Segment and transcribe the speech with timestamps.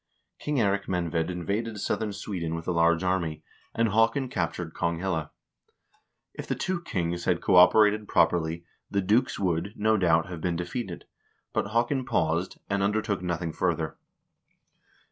[0.39, 3.43] King Eirik Menved invaded southern Sweden with a large army,
[3.75, 5.29] and Haakon captured Konghelle.
[6.33, 11.05] If the two kings had cooperated properly, the dukes would, no doubt, have been defeated,
[11.53, 13.99] but Haakon paused, and under took nothing further.